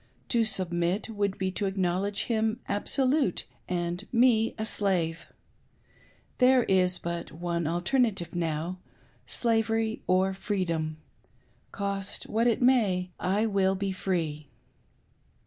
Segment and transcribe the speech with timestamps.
[0.29, 1.09] "To submit.
[1.11, 5.27] would be to ac knowledge him absolute, and me a slave.
[6.39, 8.79] There is but one alternative now—
[9.27, 10.97] slavery or freedom.
[11.71, 14.49] Cost me what it may, I w/// be free!"